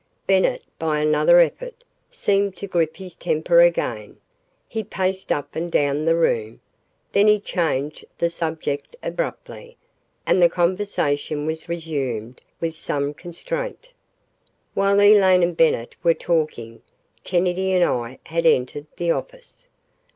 Bennett, 0.25 0.63
by 0.79 0.99
another 0.99 1.39
effort, 1.39 1.83
seemed 2.09 2.57
to 2.57 2.65
grip 2.65 2.97
his 2.97 3.13
temper 3.13 3.59
again. 3.59 4.17
He 4.67 4.83
paced 4.83 5.31
up 5.31 5.55
and 5.55 5.71
down 5.71 6.05
the 6.05 6.15
room. 6.15 6.59
Then 7.11 7.27
he 7.27 7.39
changed 7.39 8.05
the 8.17 8.31
subject 8.31 8.95
abruptly, 9.03 9.77
and 10.25 10.41
the 10.41 10.49
conversation 10.49 11.45
was 11.45 11.69
resumed 11.69 12.41
with 12.59 12.75
some 12.75 13.13
constraint......... 13.13 13.93
While 14.73 14.99
Elaine 14.99 15.43
and 15.43 15.55
Bennett 15.55 15.95
were 16.01 16.15
talking, 16.15 16.81
Kennedy 17.23 17.71
and 17.73 17.83
I 17.83 18.17
had 18.23 18.47
entered 18.47 18.87
the 18.97 19.11
office. 19.11 19.67